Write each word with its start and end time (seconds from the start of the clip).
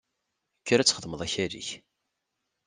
Kker 0.61 0.79
ad 0.79 0.87
txedmeḍ 0.87 1.21
akal-ik! 1.25 1.69